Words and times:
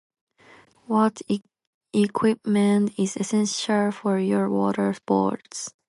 What 0.87 1.21
e-equipment 1.27 2.97
is 2.97 3.17
essential 3.17 3.91
for 3.91 4.17
your 4.17 4.49
water 4.49 4.91
sports? 4.95 5.75